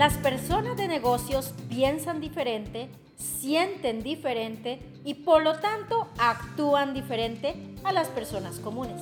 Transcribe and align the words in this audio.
Las 0.00 0.16
personas 0.16 0.78
de 0.78 0.88
negocios 0.88 1.52
piensan 1.68 2.22
diferente, 2.22 2.88
sienten 3.18 4.02
diferente 4.02 4.80
y 5.04 5.12
por 5.12 5.42
lo 5.42 5.58
tanto 5.58 6.08
actúan 6.16 6.94
diferente 6.94 7.76
a 7.84 7.92
las 7.92 8.08
personas 8.08 8.60
comunes. 8.60 8.98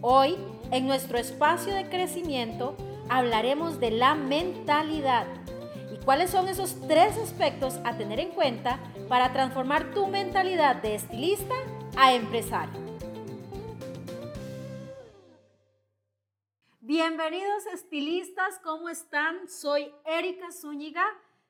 Hoy, 0.00 0.34
en 0.72 0.88
nuestro 0.88 1.18
espacio 1.18 1.72
de 1.72 1.88
crecimiento, 1.88 2.76
hablaremos 3.08 3.78
de 3.78 3.92
la 3.92 4.16
mentalidad 4.16 5.24
y 5.94 6.04
cuáles 6.04 6.30
son 6.30 6.48
esos 6.48 6.74
tres 6.88 7.16
aspectos 7.16 7.78
a 7.84 7.96
tener 7.96 8.18
en 8.18 8.30
cuenta 8.30 8.80
para 9.08 9.32
transformar 9.32 9.94
tu 9.94 10.08
mentalidad 10.08 10.82
de 10.82 10.96
estilista 10.96 11.54
a 11.96 12.12
empresario. 12.12 12.87
Bienvenidos 16.88 17.66
estilistas, 17.66 18.58
¿cómo 18.64 18.88
están? 18.88 19.46
Soy 19.46 19.92
Erika 20.06 20.50
Zúñiga, 20.50 21.04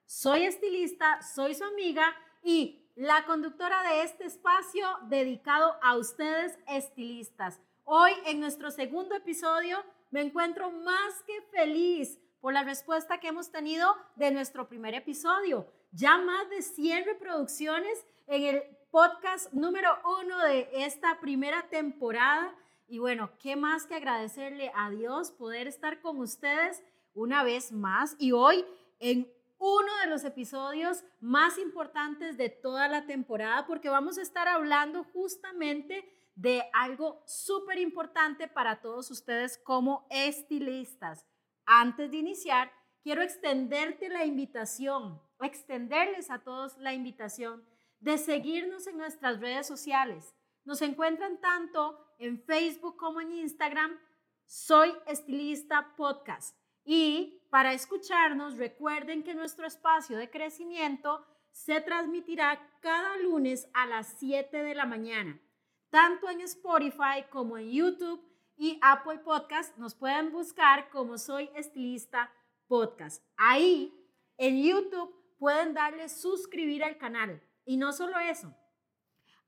soy 0.05 0.43
estilista, 0.43 1.23
soy 1.23 1.55
su 1.55 1.63
amiga 1.63 2.13
y 2.43 2.91
la 2.97 3.25
conductora 3.25 3.85
de 3.85 4.03
este 4.03 4.25
espacio 4.25 4.85
dedicado 5.05 5.77
a 5.81 5.97
ustedes 5.97 6.59
estilistas. 6.67 7.61
Hoy 7.85 8.11
en 8.27 8.41
nuestro 8.41 8.73
segundo 8.73 9.15
episodio 9.15 9.79
me 10.11 10.23
encuentro 10.23 10.73
más 10.73 11.23
que 11.25 11.41
feliz 11.57 12.19
por 12.41 12.53
la 12.53 12.65
respuesta 12.65 13.21
que 13.21 13.29
hemos 13.29 13.53
tenido 13.53 13.95
de 14.17 14.33
nuestro 14.33 14.69
primer 14.69 14.95
episodio. 14.95 15.73
Ya 15.93 16.19
más 16.19 16.51
de 16.51 16.63
100 16.63 17.05
reproducciones 17.05 18.05
en 18.27 18.43
el 18.43 18.63
podcast 18.91 19.53
número 19.53 20.01
uno 20.21 20.37
de 20.47 20.69
esta 20.73 21.21
primera 21.21 21.69
temporada 21.69 22.53
y 22.89 22.99
bueno, 22.99 23.31
¿qué 23.39 23.55
más 23.55 23.87
que 23.87 23.95
agradecerle 23.95 24.73
a 24.75 24.91
Dios 24.91 25.31
poder 25.31 25.67
estar 25.67 26.01
con 26.01 26.19
ustedes 26.19 26.83
una 27.13 27.45
vez 27.45 27.71
más 27.71 28.17
y 28.19 28.33
hoy 28.33 28.65
en 28.99 29.31
uno 29.59 29.93
de 30.03 30.09
los 30.09 30.25
episodios 30.25 31.05
más 31.21 31.59
importantes 31.59 32.37
de 32.37 32.49
toda 32.49 32.89
la 32.89 33.07
temporada 33.07 33.67
porque 33.67 33.89
vamos 33.89 34.17
a 34.17 34.23
estar 34.23 34.49
hablando 34.49 35.05
justamente 35.05 36.09
de 36.35 36.63
algo 36.73 37.23
súper 37.27 37.79
importante 37.79 38.49
para 38.49 38.81
todos 38.81 39.11
ustedes 39.11 39.59
como 39.59 40.07
estilistas. 40.11 41.27
Antes 41.67 42.11
de 42.11 42.17
iniciar, 42.17 42.73
quiero 43.03 43.23
extenderte 43.23 44.09
la 44.09 44.25
invitación, 44.25 45.21
extenderles 45.43 46.31
a 46.31 46.39
todos 46.39 46.79
la 46.79 46.95
invitación 46.95 47.65
de 48.01 48.17
seguirnos 48.17 48.87
en 48.87 48.97
nuestras 48.97 49.41
redes 49.41 49.67
sociales. 49.67 50.35
Nos 50.69 50.83
encuentran 50.83 51.41
tanto 51.41 51.99
en 52.19 52.43
Facebook 52.43 52.99
como 52.99 53.23
en 53.23 53.33
Instagram, 53.33 53.99
Soy 54.45 54.93
Estilista 55.07 55.95
Podcast. 55.97 56.59
Y 56.85 57.43
para 57.51 57.73
escucharnos, 57.73 58.59
recuerden 58.59 59.25
que 59.25 59.35
nuestro 59.35 59.67
espacio 59.67 60.19
de 60.19 60.29
crecimiento 60.29 61.25
se 61.53 61.81
transmitirá 61.81 62.61
cada 62.83 63.17
lunes 63.17 63.67
a 63.73 63.87
las 63.87 64.09
7 64.19 64.63
de 64.63 64.75
la 64.75 64.85
mañana, 64.85 65.41
tanto 65.89 66.29
en 66.29 66.43
Spotify 66.43 67.25
como 67.31 67.57
en 67.57 67.71
YouTube 67.71 68.23
y 68.55 68.79
Apple 68.83 69.21
Podcast. 69.21 69.75
Nos 69.79 69.95
pueden 69.95 70.31
buscar 70.33 70.91
como 70.91 71.17
Soy 71.17 71.49
Estilista 71.55 72.31
Podcast. 72.67 73.25
Ahí, 73.39 73.91
en 74.37 74.63
YouTube, 74.63 75.15
pueden 75.39 75.73
darle 75.73 76.11
suscribir 76.11 76.85
al 76.85 76.99
canal. 76.99 77.43
Y 77.65 77.79
no 77.79 77.95
solo 77.95 78.19
eso, 78.19 78.55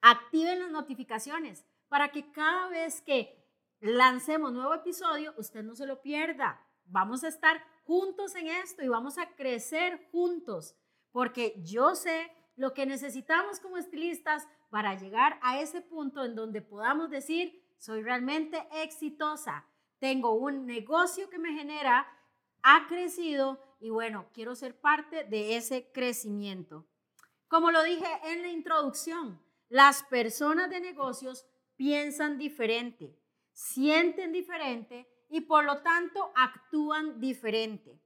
activen 0.00 0.60
las 0.60 0.70
notificaciones 0.70 1.64
para 1.88 2.10
que 2.10 2.30
cada 2.32 2.68
vez 2.68 3.02
que 3.02 3.40
lancemos 3.80 4.52
nuevo 4.52 4.74
episodio, 4.74 5.34
usted 5.36 5.62
no 5.62 5.74
se 5.74 5.86
lo 5.86 6.00
pierda. 6.02 6.64
Vamos 6.84 7.24
a 7.24 7.28
estar 7.28 7.62
juntos 7.84 8.34
en 8.34 8.46
esto 8.46 8.82
y 8.84 8.88
vamos 8.88 9.18
a 9.18 9.34
crecer 9.34 10.08
juntos, 10.12 10.76
porque 11.10 11.54
yo 11.64 11.94
sé 11.94 12.30
lo 12.56 12.74
que 12.74 12.86
necesitamos 12.86 13.58
como 13.58 13.78
estilistas 13.78 14.46
para 14.70 14.94
llegar 14.94 15.38
a 15.42 15.60
ese 15.60 15.80
punto 15.80 16.24
en 16.24 16.34
donde 16.34 16.62
podamos 16.62 17.10
decir, 17.10 17.60
soy 17.78 18.02
realmente 18.02 18.68
exitosa, 18.72 19.66
tengo 19.98 20.32
un 20.32 20.66
negocio 20.66 21.28
que 21.30 21.38
me 21.38 21.52
genera, 21.52 22.06
ha 22.62 22.86
crecido 22.86 23.58
y 23.80 23.90
bueno, 23.90 24.28
quiero 24.32 24.54
ser 24.54 24.78
parte 24.78 25.24
de 25.24 25.56
ese 25.56 25.90
crecimiento. 25.92 26.86
Como 27.48 27.70
lo 27.70 27.82
dije 27.82 28.06
en 28.24 28.42
la 28.42 28.48
introducción, 28.48 29.40
las 29.70 30.02
personas 30.02 30.68
de 30.68 30.80
negocios 30.80 31.46
piensan 31.76 32.36
diferente, 32.36 33.16
sienten 33.52 34.32
diferente 34.32 35.08
y 35.30 35.42
por 35.42 35.64
lo 35.64 35.80
tanto 35.80 36.32
actúan 36.34 37.20
diferente. 37.20 38.02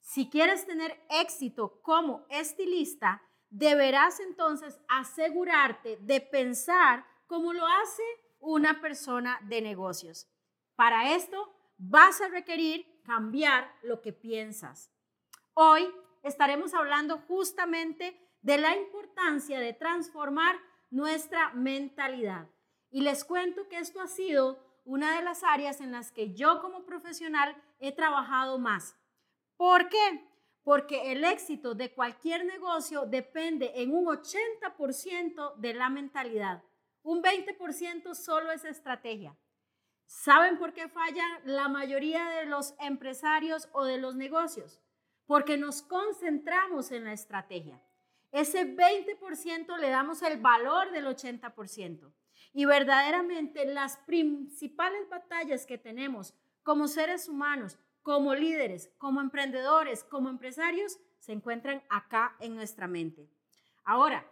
Si 0.00 0.28
quieres 0.28 0.66
tener 0.66 1.02
éxito 1.08 1.80
como 1.80 2.26
estilista, 2.28 3.22
deberás 3.48 4.20
entonces 4.20 4.78
asegurarte 4.88 5.96
de 6.02 6.20
pensar 6.20 7.06
como 7.26 7.54
lo 7.54 7.66
hace 7.66 8.02
una 8.38 8.82
persona 8.82 9.40
de 9.44 9.62
negocios. 9.62 10.28
Para 10.76 11.14
esto 11.14 11.50
vas 11.78 12.20
a 12.20 12.28
requerir 12.28 13.00
cambiar 13.04 13.74
lo 13.82 14.02
que 14.02 14.12
piensas. 14.12 14.92
Hoy 15.54 15.88
estaremos 16.22 16.74
hablando 16.74 17.18
justamente 17.26 18.20
de 18.42 18.58
la 18.58 18.76
importancia 18.76 19.58
de 19.58 19.72
transformar 19.72 20.60
nuestra 20.94 21.52
mentalidad. 21.54 22.48
Y 22.88 23.00
les 23.00 23.24
cuento 23.24 23.68
que 23.68 23.78
esto 23.78 24.00
ha 24.00 24.06
sido 24.06 24.64
una 24.84 25.16
de 25.16 25.24
las 25.24 25.42
áreas 25.42 25.80
en 25.80 25.90
las 25.90 26.12
que 26.12 26.34
yo 26.34 26.60
como 26.60 26.84
profesional 26.84 27.60
he 27.80 27.90
trabajado 27.90 28.60
más. 28.60 28.96
¿Por 29.56 29.88
qué? 29.88 30.24
Porque 30.62 31.10
el 31.10 31.24
éxito 31.24 31.74
de 31.74 31.92
cualquier 31.92 32.44
negocio 32.44 33.06
depende 33.06 33.72
en 33.74 33.92
un 33.92 34.06
80% 34.06 35.56
de 35.56 35.74
la 35.74 35.90
mentalidad. 35.90 36.62
Un 37.02 37.22
20% 37.22 38.14
solo 38.14 38.52
es 38.52 38.64
estrategia. 38.64 39.36
¿Saben 40.06 40.58
por 40.58 40.74
qué 40.74 40.88
falla 40.88 41.24
la 41.44 41.68
mayoría 41.68 42.28
de 42.28 42.46
los 42.46 42.76
empresarios 42.78 43.68
o 43.72 43.84
de 43.84 43.98
los 43.98 44.14
negocios? 44.14 44.80
Porque 45.26 45.56
nos 45.58 45.82
concentramos 45.82 46.92
en 46.92 47.04
la 47.04 47.12
estrategia. 47.12 47.82
Ese 48.34 48.66
20% 48.66 49.78
le 49.78 49.90
damos 49.90 50.20
el 50.22 50.40
valor 50.40 50.90
del 50.90 51.06
80%. 51.06 52.12
Y 52.52 52.64
verdaderamente 52.64 53.64
las 53.64 53.98
principales 53.98 55.08
batallas 55.08 55.64
que 55.66 55.78
tenemos 55.78 56.34
como 56.64 56.88
seres 56.88 57.28
humanos, 57.28 57.78
como 58.02 58.34
líderes, 58.34 58.90
como 58.98 59.20
emprendedores, 59.20 60.02
como 60.02 60.30
empresarios, 60.30 60.98
se 61.20 61.30
encuentran 61.30 61.84
acá 61.88 62.34
en 62.40 62.56
nuestra 62.56 62.88
mente. 62.88 63.30
Ahora, 63.84 64.28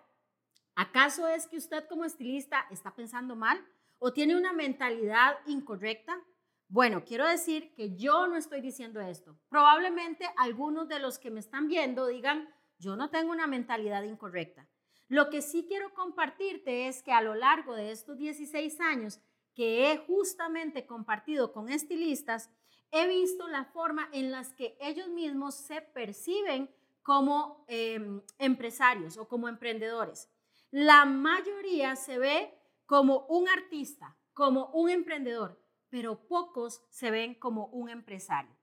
¿acaso 0.74 1.28
es 1.28 1.46
que 1.46 1.58
usted 1.58 1.86
como 1.86 2.04
estilista 2.04 2.66
está 2.72 2.92
pensando 2.96 3.36
mal 3.36 3.64
o 4.00 4.12
tiene 4.12 4.34
una 4.34 4.52
mentalidad 4.52 5.38
incorrecta? 5.46 6.20
Bueno, 6.66 7.04
quiero 7.04 7.28
decir 7.28 7.72
que 7.76 7.94
yo 7.94 8.26
no 8.26 8.34
estoy 8.34 8.62
diciendo 8.62 9.00
esto. 9.00 9.38
Probablemente 9.48 10.28
algunos 10.38 10.88
de 10.88 10.98
los 10.98 11.20
que 11.20 11.30
me 11.30 11.38
están 11.38 11.68
viendo 11.68 12.08
digan, 12.08 12.52
yo 12.82 12.96
no 12.96 13.10
tengo 13.10 13.30
una 13.30 13.46
mentalidad 13.46 14.02
incorrecta. 14.02 14.66
Lo 15.08 15.30
que 15.30 15.40
sí 15.40 15.64
quiero 15.68 15.94
compartirte 15.94 16.88
es 16.88 17.02
que 17.02 17.12
a 17.12 17.22
lo 17.22 17.34
largo 17.34 17.76
de 17.76 17.92
estos 17.92 18.18
16 18.18 18.80
años 18.80 19.20
que 19.54 19.92
he 19.92 19.98
justamente 19.98 20.86
compartido 20.86 21.52
con 21.52 21.68
estilistas, 21.68 22.50
he 22.90 23.06
visto 23.06 23.46
la 23.46 23.64
forma 23.66 24.08
en 24.12 24.30
las 24.32 24.52
que 24.54 24.76
ellos 24.80 25.08
mismos 25.08 25.54
se 25.54 25.80
perciben 25.80 26.68
como 27.02 27.64
em, 27.68 28.20
empresarios 28.38 29.16
o 29.16 29.28
como 29.28 29.48
emprendedores. 29.48 30.28
La 30.70 31.04
mayoría 31.04 31.94
se 31.96 32.18
ve 32.18 32.58
como 32.86 33.26
un 33.28 33.48
artista, 33.48 34.16
como 34.32 34.70
un 34.72 34.90
emprendedor, 34.90 35.62
pero 35.88 36.26
pocos 36.26 36.82
se 36.88 37.10
ven 37.10 37.34
como 37.34 37.66
un 37.66 37.90
empresario. 37.90 38.56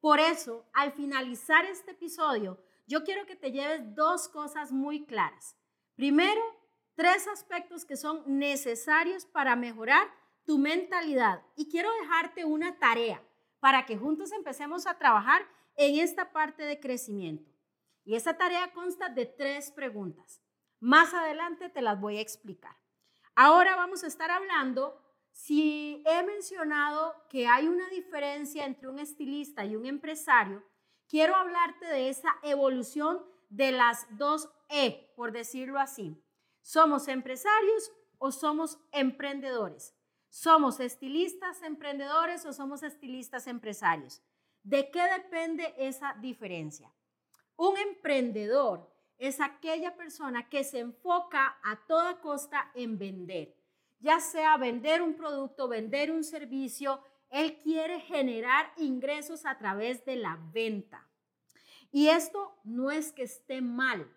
Por 0.00 0.20
eso, 0.20 0.66
al 0.74 0.92
finalizar 0.92 1.64
este 1.64 1.92
episodio, 1.92 2.58
yo 2.86 3.04
quiero 3.04 3.26
que 3.26 3.36
te 3.36 3.52
lleves 3.52 3.94
dos 3.94 4.28
cosas 4.28 4.72
muy 4.72 5.04
claras. 5.04 5.56
Primero, 5.94 6.42
tres 6.94 7.26
aspectos 7.28 7.84
que 7.84 7.96
son 7.96 8.22
necesarios 8.26 9.26
para 9.26 9.56
mejorar 9.56 10.08
tu 10.44 10.58
mentalidad. 10.58 11.42
Y 11.56 11.68
quiero 11.70 11.90
dejarte 12.00 12.44
una 12.44 12.78
tarea 12.78 13.22
para 13.60 13.86
que 13.86 13.96
juntos 13.96 14.32
empecemos 14.32 14.86
a 14.86 14.98
trabajar 14.98 15.42
en 15.76 15.98
esta 15.98 16.32
parte 16.32 16.62
de 16.64 16.80
crecimiento. 16.80 17.50
Y 18.04 18.14
esa 18.16 18.36
tarea 18.36 18.72
consta 18.72 19.08
de 19.08 19.26
tres 19.26 19.70
preguntas. 19.70 20.42
Más 20.80 21.14
adelante 21.14 21.70
te 21.70 21.80
las 21.80 21.98
voy 21.98 22.18
a 22.18 22.20
explicar. 22.20 22.76
Ahora 23.34 23.74
vamos 23.74 24.04
a 24.04 24.06
estar 24.06 24.30
hablando 24.30 25.00
si 25.32 26.02
he 26.06 26.22
mencionado 26.22 27.14
que 27.28 27.46
hay 27.46 27.66
una 27.66 27.88
diferencia 27.88 28.66
entre 28.66 28.88
un 28.88 28.98
estilista 28.98 29.64
y 29.64 29.74
un 29.74 29.86
empresario, 29.86 30.62
quiero 31.08 31.34
hablarte 31.36 31.86
de 31.86 32.08
esa 32.08 32.36
evolución 32.42 33.20
de 33.48 33.72
las 33.72 34.06
dos 34.18 34.48
E, 34.68 35.12
por 35.16 35.32
decirlo 35.32 35.78
así. 35.78 36.20
¿Somos 36.62 37.08
empresarios 37.08 37.92
o 38.18 38.32
somos 38.32 38.78
emprendedores? 38.92 39.94
¿Somos 40.28 40.80
estilistas 40.80 41.62
emprendedores 41.62 42.44
o 42.46 42.52
somos 42.52 42.82
estilistas 42.82 43.46
empresarios? 43.46 44.22
¿De 44.62 44.90
qué 44.90 45.02
depende 45.02 45.74
esa 45.78 46.14
diferencia? 46.20 46.92
Un 47.56 47.76
emprendedor 47.76 48.90
es 49.18 49.40
aquella 49.40 49.94
persona 49.96 50.48
que 50.48 50.64
se 50.64 50.80
enfoca 50.80 51.58
a 51.62 51.86
toda 51.86 52.20
costa 52.20 52.72
en 52.74 52.98
vender, 52.98 53.54
ya 54.00 54.18
sea 54.20 54.56
vender 54.56 55.02
un 55.02 55.14
producto, 55.14 55.68
vender 55.68 56.10
un 56.10 56.24
servicio, 56.24 57.00
él 57.30 57.58
quiere 57.58 58.00
generar 58.00 58.72
ingresos 58.76 59.44
a 59.46 59.58
través 59.58 60.04
de 60.04 60.16
la 60.16 60.38
venta. 60.52 61.08
Y 61.90 62.08
esto 62.08 62.56
no 62.64 62.90
es 62.90 63.12
que 63.12 63.22
esté 63.22 63.60
mal, 63.60 64.10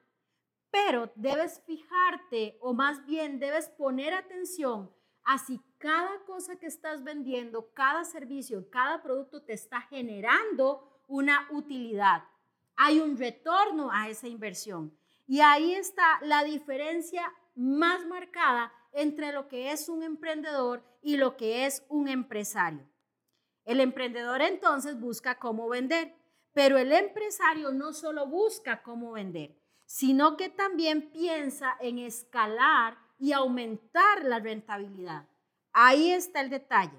pero 0.71 1.11
debes 1.15 1.61
fijarte 1.65 2.57
o 2.59 2.73
más 2.73 3.05
bien 3.05 3.39
debes 3.39 3.69
poner 3.69 4.13
atención 4.13 4.91
a 5.23 5.37
si 5.37 5.59
cada 5.77 6.23
cosa 6.25 6.57
que 6.57 6.67
estás 6.67 7.03
vendiendo, 7.03 7.71
cada 7.73 8.03
servicio, 8.03 8.69
cada 8.69 9.03
producto 9.03 9.43
te 9.43 9.53
está 9.53 9.81
generando 9.81 11.01
una 11.07 11.47
utilidad. 11.51 12.23
Hay 12.75 12.99
un 12.99 13.17
retorno 13.17 13.91
a 13.91 14.09
esa 14.09 14.27
inversión. 14.27 14.97
Y 15.27 15.41
ahí 15.41 15.73
está 15.73 16.19
la 16.21 16.43
diferencia 16.43 17.33
más 17.55 18.05
marcada 18.05 18.71
entre 18.93 19.33
lo 19.33 19.47
que 19.47 19.71
es 19.71 19.89
un 19.89 20.03
emprendedor 20.03 20.83
y 21.01 21.17
lo 21.17 21.35
que 21.35 21.65
es 21.65 21.83
un 21.89 22.07
empresario. 22.07 22.87
El 23.67 23.81
emprendedor 23.81 24.41
entonces 24.41 24.97
busca 24.97 25.39
cómo 25.39 25.67
vender, 25.67 26.15
pero 26.53 26.77
el 26.77 26.93
empresario 26.93 27.73
no 27.73 27.91
solo 27.91 28.25
busca 28.25 28.81
cómo 28.81 29.11
vender, 29.11 29.59
sino 29.85 30.37
que 30.37 30.47
también 30.47 31.11
piensa 31.11 31.75
en 31.81 31.99
escalar 31.99 32.97
y 33.19 33.33
aumentar 33.33 34.23
la 34.23 34.39
rentabilidad. 34.39 35.27
Ahí 35.73 36.11
está 36.11 36.39
el 36.39 36.49
detalle. 36.49 36.97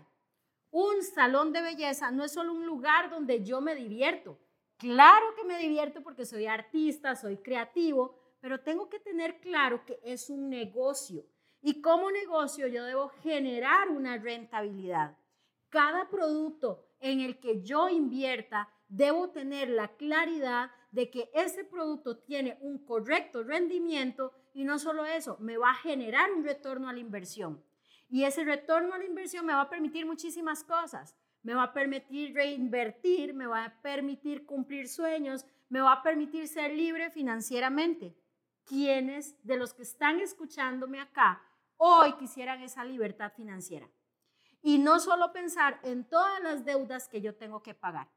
Un 0.70 1.02
salón 1.02 1.54
de 1.54 1.62
belleza 1.62 2.10
no 2.10 2.22
es 2.22 2.32
solo 2.32 2.52
un 2.52 2.66
lugar 2.66 3.08
donde 3.08 3.42
yo 3.42 3.62
me 3.62 3.74
divierto. 3.74 4.38
Claro 4.76 5.34
que 5.36 5.44
me 5.44 5.58
divierto 5.58 6.02
porque 6.02 6.26
soy 6.26 6.44
artista, 6.48 7.16
soy 7.16 7.38
creativo, 7.38 8.14
pero 8.40 8.60
tengo 8.60 8.90
que 8.90 9.00
tener 9.00 9.40
claro 9.40 9.86
que 9.86 9.98
es 10.04 10.28
un 10.28 10.50
negocio. 10.50 11.24
Y 11.62 11.80
como 11.80 12.10
negocio 12.10 12.66
yo 12.66 12.84
debo 12.84 13.08
generar 13.22 13.88
una 13.88 14.18
rentabilidad. 14.18 15.16
Cada 15.68 16.08
producto 16.08 16.86
en 17.00 17.20
el 17.20 17.38
que 17.38 17.62
yo 17.62 17.88
invierta, 17.88 18.68
debo 18.88 19.30
tener 19.30 19.68
la 19.68 19.88
claridad 19.96 20.70
de 20.90 21.10
que 21.10 21.30
ese 21.34 21.64
producto 21.64 22.18
tiene 22.18 22.56
un 22.60 22.84
correcto 22.84 23.42
rendimiento 23.42 24.32
y 24.54 24.64
no 24.64 24.78
solo 24.78 25.04
eso, 25.04 25.36
me 25.40 25.58
va 25.58 25.70
a 25.70 25.74
generar 25.74 26.32
un 26.32 26.42
retorno 26.42 26.88
a 26.88 26.92
la 26.92 26.98
inversión. 27.00 27.62
Y 28.08 28.24
ese 28.24 28.44
retorno 28.44 28.94
a 28.94 28.98
la 28.98 29.04
inversión 29.04 29.44
me 29.44 29.52
va 29.52 29.62
a 29.62 29.70
permitir 29.70 30.06
muchísimas 30.06 30.64
cosas. 30.64 31.14
Me 31.42 31.54
va 31.54 31.64
a 31.64 31.72
permitir 31.72 32.34
reinvertir, 32.34 33.34
me 33.34 33.46
va 33.46 33.64
a 33.64 33.82
permitir 33.82 34.46
cumplir 34.46 34.88
sueños, 34.88 35.44
me 35.68 35.80
va 35.80 35.92
a 35.92 36.02
permitir 36.02 36.48
ser 36.48 36.72
libre 36.72 37.10
financieramente. 37.10 38.16
¿Quiénes 38.64 39.36
de 39.44 39.56
los 39.56 39.74
que 39.74 39.82
están 39.82 40.20
escuchándome 40.20 41.00
acá 41.00 41.42
hoy 41.76 42.14
quisieran 42.14 42.62
esa 42.62 42.84
libertad 42.84 43.32
financiera? 43.36 43.88
Y 44.62 44.78
no 44.78 45.00
solo 45.00 45.32
pensar 45.32 45.80
en 45.82 46.04
todas 46.04 46.42
las 46.42 46.64
deudas 46.64 47.08
que 47.08 47.20
yo 47.20 47.34
tengo 47.34 47.62
que 47.62 47.74
pagar. 47.74 48.08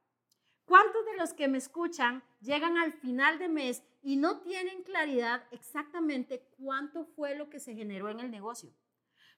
¿Cuántos 0.66 1.06
de 1.06 1.18
los 1.18 1.34
que 1.34 1.48
me 1.48 1.58
escuchan 1.58 2.24
llegan 2.40 2.78
al 2.78 2.94
final 2.94 3.40
de 3.40 3.50
mes 3.50 3.84
y 4.02 4.16
no 4.16 4.42
tienen 4.42 4.84
claridad 4.84 5.44
exactamente 5.52 6.48
cuánto 6.58 7.06
fue 7.06 7.36
lo 7.36 7.50
que 7.50 7.60
se 7.60 7.76
generó 7.76 8.10
en 8.10 8.20
el 8.20 8.32
negocio? 8.32 8.74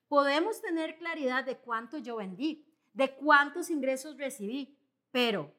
Podemos 0.07 0.61
tener 0.61 0.97
claridad 0.97 1.43
de 1.43 1.57
cuánto 1.57 1.97
yo 1.97 2.17
vendí, 2.17 2.65
de 2.93 3.15
cuántos 3.15 3.69
ingresos 3.69 4.17
recibí, 4.17 4.77
pero 5.11 5.51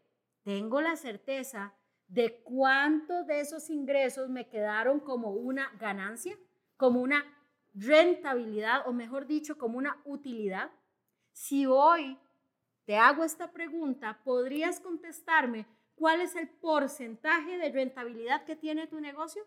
tengo 0.45 0.81
la 0.81 0.97
certeza 0.97 1.75
de 2.07 2.43
cuántos 2.43 3.27
de 3.27 3.41
esos 3.41 3.71
ingresos 3.71 4.29
me 4.29 4.47
quedaron 4.49 5.01
como 5.01 5.31
una 5.31 5.73
ganancia, 5.81 6.39
como 6.77 7.01
una 7.01 7.25
rentabilidad, 7.75 8.87
o 8.87 8.93
mejor 8.93 9.27
dicho, 9.27 9.59
como 9.59 9.79
una 9.79 10.01
utilidad. 10.05 10.71
Si 11.35 11.67
hoy 11.67 12.17
te 12.87 12.97
hago 12.97 13.25
esta 13.25 13.51
pregunta, 13.51 14.21
¿podrías 14.23 14.79
contestarme 14.79 15.67
cuál 15.97 16.21
es 16.21 16.37
el 16.37 16.49
porcentaje 16.49 17.59
de 17.59 17.73
rentabilidad 17.73 18.45
que 18.45 18.55
tiene 18.55 18.87
tu 18.87 19.01
negocio? 19.01 19.45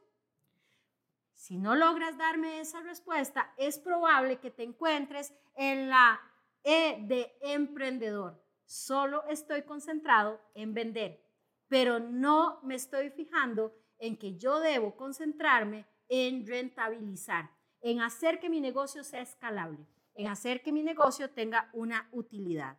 Si 1.34 1.58
no 1.58 1.76
logras 1.76 2.18
darme 2.18 2.60
esa 2.60 2.82
respuesta, 2.82 3.54
es 3.58 3.80
probable 3.80 4.38
que 4.38 4.52
te 4.52 4.64
encuentres 4.64 5.34
en 5.56 5.90
la 5.90 6.20
E 6.62 6.98
de 7.08 7.38
emprendedor. 7.42 8.44
Solo 8.66 9.24
estoy 9.30 9.62
concentrado 9.62 10.42
en 10.56 10.74
vender, 10.74 11.24
pero 11.70 12.00
no 12.02 12.60
me 12.64 12.76
estoy 12.76 13.12
fijando 13.12 13.74
en 13.98 14.18
que 14.18 14.36
yo 14.36 14.60
debo 14.60 14.98
concentrarme 14.98 15.88
en 16.10 16.46
rentabilizar, 16.46 17.50
en 17.80 18.02
hacer 18.02 18.42
que 18.42 18.50
mi 18.50 18.60
negocio 18.60 19.06
sea 19.06 19.22
escalable, 19.22 19.88
en 20.18 20.28
hacer 20.28 20.62
que 20.62 20.72
mi 20.72 20.84
negocio 20.84 21.30
tenga 21.30 21.70
una 21.74 22.10
utilidad. 22.12 22.78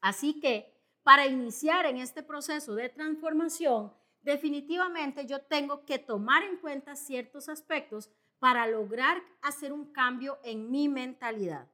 Así 0.00 0.40
que 0.40 0.74
para 1.02 1.26
iniciar 1.26 1.86
en 1.86 1.96
este 1.96 2.22
proceso 2.22 2.74
de 2.74 2.90
transformación, 2.90 3.94
definitivamente 4.20 5.24
yo 5.26 5.40
tengo 5.40 5.84
que 5.86 5.98
tomar 5.98 6.42
en 6.42 6.58
cuenta 6.58 6.96
ciertos 6.96 7.48
aspectos 7.48 8.10
para 8.38 8.66
lograr 8.66 9.22
hacer 9.40 9.72
un 9.72 9.92
cambio 9.92 10.38
en 10.42 10.70
mi 10.70 10.88
mentalidad. 10.88 11.68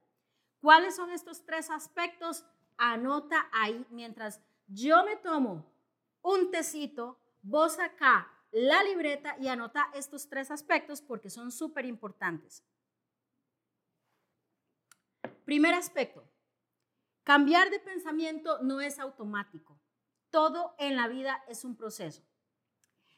¿Cuáles 0.61 0.95
son 0.95 1.11
estos 1.11 1.45
tres 1.45 1.69
aspectos? 1.69 2.45
Anota 2.77 3.47
ahí 3.51 3.85
mientras 3.89 4.41
yo 4.67 5.03
me 5.05 5.15
tomo 5.17 5.65
un 6.21 6.49
tecito, 6.49 7.19
vos 7.41 7.77
acá 7.79 8.31
la 8.51 8.81
libreta 8.83 9.35
y 9.39 9.47
anota 9.47 9.89
estos 9.93 10.29
tres 10.29 10.49
aspectos 10.49 11.01
porque 11.01 11.29
son 11.29 11.51
súper 11.51 11.85
importantes. 11.85 12.63
Primer 15.45 15.75
aspecto, 15.75 16.27
cambiar 17.23 17.69
de 17.69 17.79
pensamiento 17.79 18.57
no 18.63 18.81
es 18.81 18.97
automático. 18.97 19.79
Todo 20.31 20.75
en 20.79 20.95
la 20.95 21.07
vida 21.07 21.43
es 21.47 21.63
un 21.63 21.77
proceso. 21.77 22.23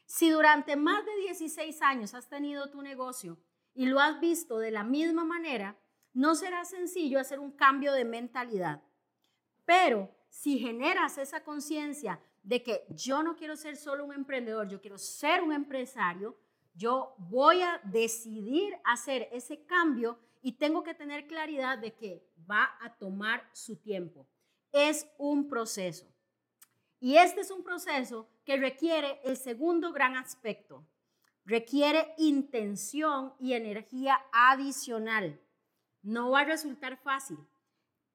Si 0.04 0.28
durante 0.28 0.76
más 0.76 1.04
de 1.06 1.16
16 1.22 1.80
años 1.80 2.12
has 2.12 2.28
tenido 2.28 2.70
tu 2.70 2.82
negocio 2.82 3.38
y 3.74 3.86
lo 3.86 3.98
has 3.98 4.20
visto 4.20 4.58
de 4.58 4.70
la 4.70 4.84
misma 4.84 5.24
manera, 5.24 5.78
no 6.12 6.34
será 6.34 6.66
sencillo 6.66 7.18
hacer 7.18 7.38
un 7.38 7.52
cambio 7.52 7.94
de 7.94 8.04
mentalidad. 8.04 8.82
Pero 9.64 10.14
si 10.28 10.58
generas 10.58 11.16
esa 11.16 11.42
conciencia 11.44 12.20
de 12.42 12.62
que 12.62 12.84
yo 12.90 13.22
no 13.22 13.36
quiero 13.36 13.56
ser 13.56 13.76
solo 13.76 14.04
un 14.04 14.12
emprendedor, 14.12 14.68
yo 14.68 14.80
quiero 14.82 14.98
ser 14.98 15.42
un 15.42 15.52
empresario, 15.52 16.38
yo 16.74 17.14
voy 17.18 17.62
a 17.62 17.80
decidir 17.84 18.78
hacer 18.84 19.28
ese 19.32 19.64
cambio 19.64 20.18
y 20.42 20.52
tengo 20.52 20.82
que 20.82 20.94
tener 20.94 21.26
claridad 21.26 21.78
de 21.78 21.94
que 21.94 22.26
va 22.50 22.76
a 22.80 22.94
tomar 22.96 23.48
su 23.52 23.76
tiempo. 23.76 24.26
Es 24.72 25.06
un 25.18 25.48
proceso. 25.48 26.06
Y 27.00 27.16
este 27.16 27.40
es 27.42 27.50
un 27.50 27.62
proceso 27.62 28.28
que 28.44 28.56
requiere 28.56 29.20
el 29.24 29.36
segundo 29.36 29.92
gran 29.92 30.16
aspecto. 30.16 30.84
Requiere 31.44 32.14
intención 32.18 33.34
y 33.38 33.54
energía 33.54 34.20
adicional. 34.32 35.40
No 36.02 36.30
va 36.30 36.40
a 36.40 36.44
resultar 36.44 36.96
fácil. 36.98 37.38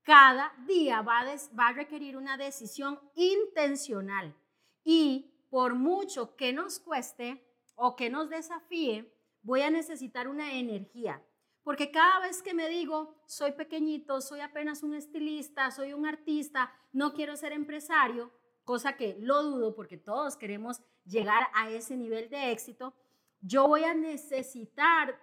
Cada 0.03 0.53
día 0.67 1.01
va 1.01 1.21
a, 1.21 1.25
va 1.57 1.67
a 1.69 1.73
requerir 1.73 2.17
una 2.17 2.37
decisión 2.37 2.99
intencional. 3.15 4.35
Y 4.83 5.33
por 5.49 5.75
mucho 5.75 6.35
que 6.35 6.51
nos 6.51 6.79
cueste 6.79 7.41
o 7.75 7.95
que 7.95 8.09
nos 8.09 8.29
desafíe, 8.29 9.13
voy 9.41 9.61
a 9.61 9.69
necesitar 9.69 10.27
una 10.27 10.53
energía. 10.53 11.23
Porque 11.63 11.91
cada 11.91 12.19
vez 12.19 12.41
que 12.41 12.53
me 12.53 12.67
digo, 12.69 13.15
soy 13.25 13.53
pequeñito, 13.53 14.19
soy 14.19 14.41
apenas 14.41 14.83
un 14.83 14.93
estilista, 14.93 15.71
soy 15.71 15.93
un 15.93 16.05
artista, 16.05 16.73
no 16.91 17.13
quiero 17.13 17.37
ser 17.37 17.53
empresario, 17.53 18.31
cosa 18.65 18.97
que 18.97 19.17
lo 19.19 19.43
dudo 19.43 19.73
porque 19.73 19.97
todos 19.97 20.35
queremos 20.35 20.81
llegar 21.05 21.47
a 21.53 21.69
ese 21.69 21.95
nivel 21.95 22.29
de 22.29 22.51
éxito, 22.51 22.93
yo 23.41 23.67
voy 23.67 23.83
a 23.83 23.93
necesitar 23.93 25.19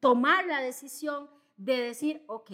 tomar 0.00 0.46
la 0.46 0.60
decisión 0.60 1.30
de 1.56 1.78
decir, 1.78 2.22
ok, 2.26 2.50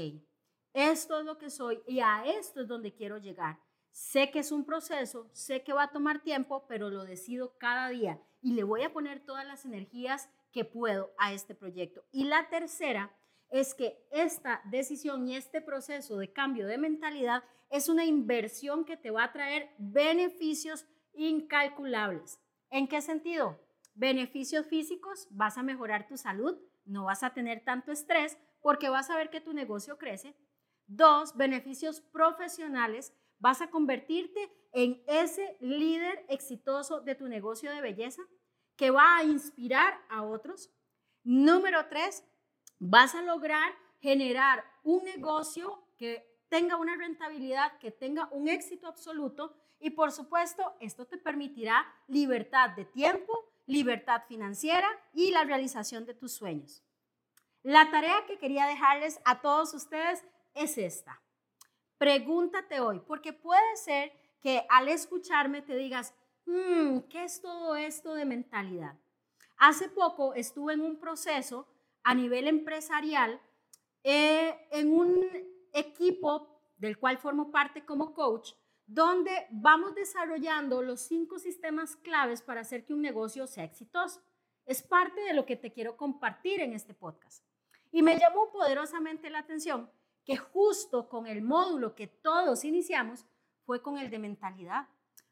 esto 0.72 1.18
es 1.18 1.24
lo 1.24 1.38
que 1.38 1.50
soy 1.50 1.82
y 1.86 2.00
a 2.00 2.24
esto 2.24 2.60
es 2.60 2.68
donde 2.68 2.94
quiero 2.94 3.18
llegar. 3.18 3.58
Sé 3.90 4.30
que 4.30 4.38
es 4.38 4.52
un 4.52 4.64
proceso, 4.64 5.28
sé 5.32 5.64
que 5.64 5.72
va 5.72 5.84
a 5.84 5.92
tomar 5.92 6.22
tiempo, 6.22 6.66
pero 6.68 6.90
lo 6.90 7.04
decido 7.04 7.58
cada 7.58 7.88
día 7.88 8.22
y 8.40 8.52
le 8.52 8.62
voy 8.62 8.82
a 8.82 8.92
poner 8.92 9.24
todas 9.24 9.44
las 9.44 9.64
energías 9.64 10.28
que 10.52 10.64
puedo 10.64 11.12
a 11.18 11.32
este 11.32 11.54
proyecto. 11.54 12.04
Y 12.12 12.24
la 12.24 12.48
tercera 12.48 13.16
es 13.50 13.74
que 13.74 14.06
esta 14.10 14.62
decisión 14.70 15.26
y 15.26 15.36
este 15.36 15.60
proceso 15.60 16.16
de 16.18 16.32
cambio 16.32 16.66
de 16.66 16.78
mentalidad 16.78 17.42
es 17.70 17.88
una 17.88 18.04
inversión 18.04 18.84
que 18.84 18.96
te 18.96 19.10
va 19.10 19.24
a 19.24 19.32
traer 19.32 19.70
beneficios 19.78 20.86
incalculables. 21.12 22.40
¿En 22.70 22.88
qué 22.88 23.00
sentido? 23.00 23.60
Beneficios 23.94 24.66
físicos, 24.66 25.26
vas 25.30 25.58
a 25.58 25.62
mejorar 25.62 26.06
tu 26.06 26.16
salud, 26.16 26.58
no 26.84 27.04
vas 27.04 27.22
a 27.22 27.34
tener 27.34 27.64
tanto 27.64 27.92
estrés 27.92 28.38
porque 28.60 28.88
vas 28.88 29.10
a 29.10 29.16
ver 29.16 29.30
que 29.30 29.40
tu 29.40 29.52
negocio 29.52 29.98
crece. 29.98 30.36
Dos, 30.86 31.36
beneficios 31.36 32.00
profesionales, 32.00 33.12
vas 33.38 33.60
a 33.60 33.70
convertirte 33.70 34.50
en 34.72 35.02
ese 35.06 35.56
líder 35.60 36.24
exitoso 36.28 37.00
de 37.00 37.14
tu 37.14 37.28
negocio 37.28 37.70
de 37.72 37.80
belleza 37.80 38.22
que 38.80 38.90
va 38.90 39.18
a 39.18 39.24
inspirar 39.24 40.00
a 40.08 40.22
otros. 40.22 40.70
Número 41.22 41.86
tres, 41.90 42.24
vas 42.78 43.14
a 43.14 43.20
lograr 43.20 43.70
generar 44.00 44.64
un 44.82 45.04
negocio 45.04 45.84
que 45.98 46.26
tenga 46.48 46.78
una 46.78 46.96
rentabilidad, 46.96 47.76
que 47.76 47.90
tenga 47.90 48.30
un 48.32 48.48
éxito 48.48 48.86
absoluto 48.86 49.54
y 49.80 49.90
por 49.90 50.12
supuesto 50.12 50.62
esto 50.80 51.06
te 51.06 51.18
permitirá 51.18 51.86
libertad 52.08 52.70
de 52.70 52.86
tiempo, 52.86 53.52
libertad 53.66 54.22
financiera 54.26 54.88
y 55.12 55.30
la 55.30 55.44
realización 55.44 56.06
de 56.06 56.14
tus 56.14 56.32
sueños. 56.32 56.82
La 57.62 57.90
tarea 57.90 58.24
que 58.26 58.38
quería 58.38 58.64
dejarles 58.64 59.20
a 59.26 59.42
todos 59.42 59.74
ustedes 59.74 60.24
es 60.54 60.78
esta. 60.78 61.20
Pregúntate 61.98 62.80
hoy, 62.80 63.00
porque 63.00 63.34
puede 63.34 63.76
ser 63.76 64.10
que 64.40 64.64
al 64.70 64.88
escucharme 64.88 65.60
te 65.60 65.76
digas, 65.76 66.14
hmm, 66.46 67.00
¿qué 67.08 67.24
es 67.24 67.40
todo 67.40 67.76
esto 67.76 68.14
de 68.14 68.24
mentalidad? 68.24 68.96
Hace 69.56 69.88
poco 69.88 70.34
estuve 70.34 70.74
en 70.74 70.80
un 70.80 70.98
proceso 70.98 71.66
a 72.02 72.14
nivel 72.14 72.48
empresarial 72.48 73.40
eh, 74.02 74.56
en 74.70 74.92
un 74.92 75.26
equipo 75.72 76.60
del 76.78 76.98
cual 76.98 77.18
formo 77.18 77.50
parte 77.50 77.84
como 77.84 78.14
coach, 78.14 78.52
donde 78.86 79.46
vamos 79.50 79.94
desarrollando 79.94 80.82
los 80.82 81.02
cinco 81.02 81.38
sistemas 81.38 81.96
claves 81.96 82.42
para 82.42 82.62
hacer 82.62 82.84
que 82.84 82.94
un 82.94 83.02
negocio 83.02 83.46
sea 83.46 83.64
exitoso. 83.64 84.22
Es 84.64 84.82
parte 84.82 85.20
de 85.20 85.34
lo 85.34 85.44
que 85.46 85.56
te 85.56 85.72
quiero 85.72 85.96
compartir 85.96 86.60
en 86.60 86.72
este 86.72 86.94
podcast. 86.94 87.44
Y 87.92 88.02
me 88.02 88.18
llamó 88.18 88.50
poderosamente 88.50 89.30
la 89.30 89.40
atención 89.40 89.90
que 90.24 90.36
justo 90.36 91.08
con 91.08 91.26
el 91.26 91.42
módulo 91.42 91.94
que 91.94 92.06
todos 92.06 92.64
iniciamos 92.64 93.26
fue 93.64 93.82
con 93.82 93.98
el 93.98 94.10
de 94.10 94.18
mentalidad. 94.18 94.88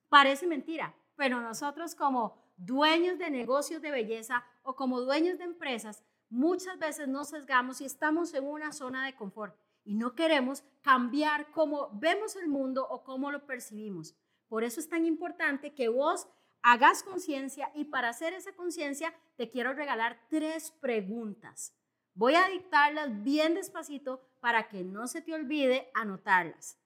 Parece 0.09 0.47
mentira, 0.47 0.95
pero 1.17 1.41
nosotros 1.41 1.95
como 1.95 2.53
dueños 2.57 3.19
de 3.19 3.31
negocios 3.31 3.83
de 3.83 3.91
belleza 3.91 4.45
o 4.63 4.75
como 4.75 5.01
dueños 5.01 5.39
de 5.39 5.45
empresas, 5.45 6.03
muchas 6.29 6.79
veces 6.79 7.09
nos 7.09 7.29
sesgamos 7.29 7.81
y 7.81 7.85
estamos 7.85 8.35
en 8.35 8.45
una 8.45 8.73
zona 8.73 9.07
de 9.07 9.15
confort 9.15 9.57
y 9.85 9.95
no 9.95 10.15
queremos 10.15 10.65
cambiar 10.83 11.51
cómo 11.51 11.91
vemos 11.95 12.37
el 12.37 12.49
mundo 12.49 12.87
o 12.89 13.05
cómo 13.05 13.31
lo 13.31 13.47
percibimos. 13.47 14.15
Por 14.49 14.65
eso 14.65 14.81
es 14.81 14.89
tan 14.89 15.07
importante 15.07 15.75
que 15.75 15.89
vos 15.89 16.29
hagas 16.63 17.03
conciencia 17.03 17.71
y 17.75 17.85
para 17.85 18.09
hacer 18.09 18.33
esa 18.33 18.53
conciencia 18.55 19.15
te 19.37 19.51
quiero 19.51 19.73
regalar 19.73 20.27
tres 20.29 20.71
preguntas 20.73 21.79
Voy 22.19 22.35
a 22.35 22.49
dictarlas 22.49 23.23
bien 23.23 23.55
despacito 23.55 24.21
para 24.41 24.67
que 24.67 24.83
no 24.83 25.07
se 25.07 25.23
te 25.23 25.33
olvide 25.35 25.89
anotarlas. 25.95 26.77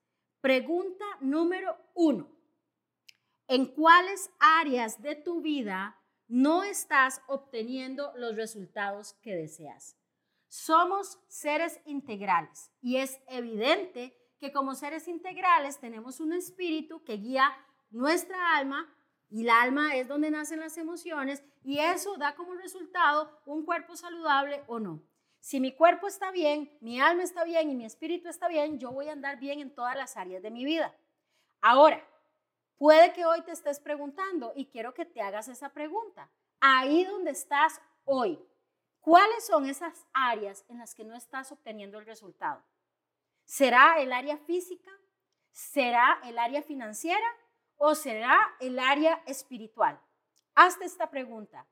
Pregunta 0.42 1.06
número 1.22 1.74
uno. 1.94 2.28
¿En 3.48 3.66
cuáles 3.66 4.30
áreas 4.38 5.02
de 5.02 5.16
tu 5.16 5.40
vida 5.40 5.98
no 6.28 6.62
estás 6.64 7.20
obteniendo 7.26 8.12
los 8.16 8.36
resultados 8.36 9.14
que 9.22 9.34
deseas? 9.34 9.96
Somos 10.48 11.18
seres 11.28 11.80
integrales 11.84 12.70
y 12.80 12.96
es 12.96 13.20
evidente 13.26 14.16
que 14.38 14.52
como 14.52 14.74
seres 14.74 15.08
integrales 15.08 15.78
tenemos 15.78 16.20
un 16.20 16.32
espíritu 16.32 17.02
que 17.04 17.16
guía 17.16 17.52
nuestra 17.90 18.56
alma 18.56 18.92
y 19.30 19.44
la 19.44 19.62
alma 19.62 19.96
es 19.96 20.08
donde 20.08 20.30
nacen 20.30 20.60
las 20.60 20.76
emociones 20.76 21.42
y 21.64 21.78
eso 21.78 22.16
da 22.16 22.34
como 22.34 22.54
resultado 22.54 23.30
un 23.46 23.64
cuerpo 23.64 23.96
saludable 23.96 24.62
o 24.66 24.78
no. 24.78 25.02
Si 25.40 25.58
mi 25.58 25.72
cuerpo 25.74 26.06
está 26.06 26.30
bien, 26.30 26.70
mi 26.80 27.00
alma 27.00 27.22
está 27.22 27.44
bien 27.44 27.70
y 27.70 27.74
mi 27.74 27.84
espíritu 27.84 28.28
está 28.28 28.46
bien, 28.46 28.78
yo 28.78 28.92
voy 28.92 29.08
a 29.08 29.12
andar 29.12 29.38
bien 29.38 29.60
en 29.60 29.74
todas 29.74 29.96
las 29.96 30.16
áreas 30.16 30.42
de 30.42 30.50
mi 30.50 30.64
vida. 30.64 30.94
Ahora, 31.60 32.06
puede 32.82 33.12
que 33.12 33.24
hoy 33.24 33.42
te 33.42 33.52
estés 33.52 33.78
preguntando 33.78 34.52
y 34.56 34.66
quiero 34.66 34.92
que 34.92 35.04
te 35.04 35.22
hagas 35.22 35.46
esa 35.46 35.68
pregunta. 35.68 36.28
Ahí 36.58 37.04
donde 37.04 37.30
estás 37.30 37.80
hoy, 38.02 38.44
¿cuáles 38.98 39.46
son 39.46 39.66
esas 39.66 40.04
áreas 40.12 40.64
en 40.68 40.80
las 40.80 40.92
que 40.92 41.04
no 41.04 41.14
estás 41.14 41.52
obteniendo 41.52 42.00
el 42.00 42.06
resultado? 42.06 42.60
¿Será 43.44 44.00
el 44.00 44.12
área 44.12 44.36
física? 44.36 44.90
¿Será 45.52 46.18
el 46.24 46.36
área 46.40 46.60
financiera? 46.60 47.28
¿O 47.76 47.94
será 47.94 48.36
el 48.58 48.80
área 48.80 49.22
espiritual? 49.26 50.00
Hazte 50.56 50.84
esta 50.84 51.08
pregunta. 51.08 51.64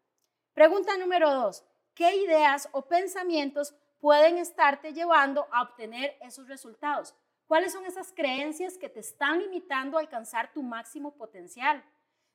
Pregunta 0.55 0.97
número 0.97 1.35
dos 1.35 1.65
qué 1.93 2.15
ideas 2.19 2.69
o 2.71 2.87
pensamientos 2.87 3.75
pueden 3.99 4.39
estarte 4.39 4.93
llevando 4.93 5.49
a 5.51 5.63
obtener 5.63 6.17
esos 6.21 6.47
resultados. 6.47 7.17
¿Cuáles 7.51 7.73
son 7.73 7.85
esas 7.85 8.13
creencias 8.13 8.79
que 8.79 8.89
te 8.89 9.01
están 9.01 9.41
limitando 9.41 9.97
a 9.99 10.03
alcanzar 10.03 10.53
tu 10.53 10.63
máximo 10.63 11.17
potencial? 11.17 11.85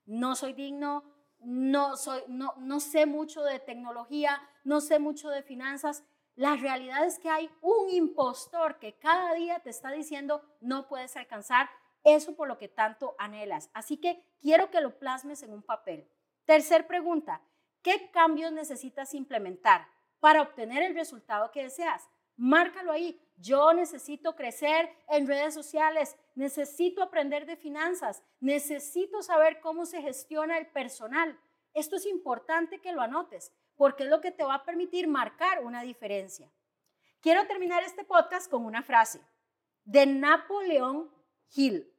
No 0.05 0.35
soy 0.35 0.51
digno, 0.51 1.05
no, 1.39 1.95
soy, 1.95 2.21
no, 2.27 2.53
no 2.57 2.81
sé 2.81 3.05
mucho 3.05 3.41
de 3.41 3.59
tecnología, 3.59 4.41
no 4.65 4.81
sé 4.81 4.99
mucho 4.99 5.29
de 5.29 5.41
finanzas. 5.41 6.03
La 6.35 6.57
realidad 6.57 7.05
es 7.05 7.17
que 7.17 7.29
hay 7.29 7.49
un 7.61 7.89
impostor 7.91 8.77
que 8.77 8.97
cada 8.97 9.33
día 9.35 9.61
te 9.61 9.69
está 9.69 9.89
diciendo 9.89 10.43
no 10.59 10.89
puedes 10.89 11.15
alcanzar 11.15 11.69
eso 12.03 12.35
por 12.35 12.49
lo 12.49 12.57
que 12.57 12.67
tanto 12.67 13.15
anhelas. 13.17 13.69
Así 13.73 13.95
que 13.95 14.21
quiero 14.41 14.69
que 14.69 14.81
lo 14.81 14.99
plasmes 14.99 15.43
en 15.43 15.53
un 15.53 15.63
papel. 15.63 16.11
Tercer 16.43 16.87
pregunta, 16.87 17.41
¿Qué 17.85 18.09
cambios 18.09 18.51
necesitas 18.51 19.13
implementar 19.13 19.87
para 20.19 20.41
obtener 20.41 20.81
el 20.81 20.95
resultado 20.95 21.51
que 21.51 21.61
deseas? 21.61 22.09
Márcalo 22.37 22.91
ahí. 22.91 23.19
Yo 23.37 23.73
necesito 23.73 24.35
crecer 24.35 24.89
en 25.09 25.27
redes 25.27 25.53
sociales, 25.53 26.15
necesito 26.35 27.03
aprender 27.03 27.45
de 27.45 27.57
finanzas, 27.57 28.23
necesito 28.39 29.21
saber 29.21 29.59
cómo 29.59 29.85
se 29.85 30.01
gestiona 30.01 30.57
el 30.57 30.67
personal. 30.67 31.37
Esto 31.73 31.97
es 31.97 32.05
importante 32.05 32.79
que 32.79 32.93
lo 32.93 33.01
anotes 33.01 33.51
porque 33.75 34.03
es 34.03 34.09
lo 34.09 34.21
que 34.21 34.31
te 34.31 34.43
va 34.43 34.55
a 34.55 34.65
permitir 34.65 35.07
marcar 35.07 35.63
una 35.63 35.81
diferencia. 35.81 36.49
Quiero 37.19 37.45
terminar 37.47 37.83
este 37.83 38.05
podcast 38.05 38.49
con 38.49 38.65
una 38.65 38.83
frase 38.83 39.19
de 39.83 40.05
Napoleón 40.05 41.11
Hill. 41.53 41.91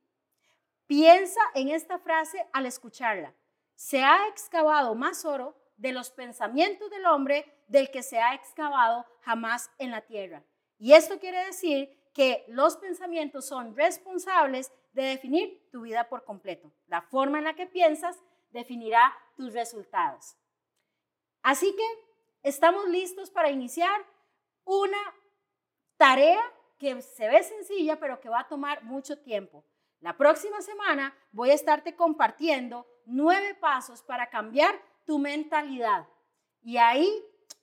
Piensa 0.87 1.41
en 1.55 1.69
esta 1.69 1.99
frase 1.99 2.47
al 2.53 2.65
escucharla. 2.65 3.35
Se 3.75 4.03
ha 4.03 4.29
excavado 4.29 4.95
más 4.95 5.25
oro 5.25 5.55
de 5.77 5.93
los 5.93 6.11
pensamientos 6.11 6.91
del 6.91 7.07
hombre 7.07 7.45
del 7.69 7.91
que 7.91 8.03
se 8.03 8.19
ha 8.19 8.35
excavado 8.35 9.05
jamás 9.23 9.71
en 9.79 9.91
la 9.91 10.03
tierra. 10.03 10.43
Y 10.79 10.93
esto 10.93 11.19
quiere 11.19 11.45
decir 11.45 11.91
que 12.13 12.45
los 12.49 12.77
pensamientos 12.77 13.47
son 13.47 13.77
responsables 13.77 14.73
de 14.93 15.03
definir 15.03 15.69
tu 15.71 15.83
vida 15.83 16.09
por 16.09 16.25
completo. 16.25 16.73
La 16.87 17.03
forma 17.03 17.39
en 17.39 17.45
la 17.45 17.55
que 17.55 17.67
piensas 17.67 18.19
definirá 18.51 19.15
tus 19.37 19.53
resultados. 19.53 20.37
Así 21.43 21.75
que 21.77 21.85
estamos 22.43 22.89
listos 22.89 23.31
para 23.31 23.51
iniciar 23.51 24.01
una 24.65 24.99
tarea 25.97 26.41
que 26.79 27.01
se 27.03 27.29
ve 27.29 27.43
sencilla, 27.43 27.99
pero 27.99 28.21
que 28.21 28.29
va 28.29 28.41
a 28.41 28.49
tomar 28.49 28.83
mucho 28.85 29.19
tiempo. 29.19 29.65
La 30.01 30.17
próxima 30.17 30.61
semana 30.61 31.15
voy 31.33 31.51
a 31.51 31.55
estarte 31.55 31.95
compartiendo 31.95 32.87
nueve 33.05 33.55
pasos 33.55 34.03
para 34.03 34.29
cambiar 34.29 34.75
tu 35.07 35.19
mentalidad. 35.19 36.07
Y 36.63 36.77
ahí 36.77 37.09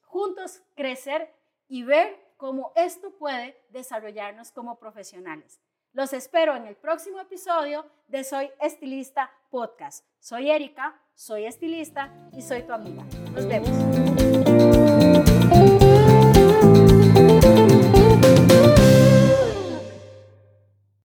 juntos 0.01 0.63
crecer 0.75 1.31
y 1.67 1.83
ver 1.83 2.17
cómo 2.37 2.71
esto 2.75 3.11
puede 3.11 3.61
desarrollarnos 3.69 4.51
como 4.51 4.79
profesionales. 4.79 5.59
Los 5.91 6.13
espero 6.13 6.55
en 6.55 6.65
el 6.65 6.75
próximo 6.75 7.19
episodio 7.19 7.85
de 8.07 8.23
Soy 8.23 8.49
Estilista 8.59 9.31
Podcast. 9.51 10.05
Soy 10.19 10.49
Erika, 10.49 10.99
soy 11.13 11.45
estilista 11.45 12.11
y 12.31 12.41
soy 12.41 12.63
tu 12.63 12.73
amiga. 12.73 13.03
Nos 13.33 13.47
vemos. 13.47 14.22